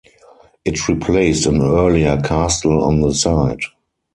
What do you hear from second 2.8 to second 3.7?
on the site.